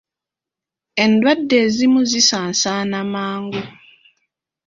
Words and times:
Endwadde 1.03 1.55
ezimu 1.65 1.99
zisaasaana 2.11 2.99
mangu. 3.13 3.63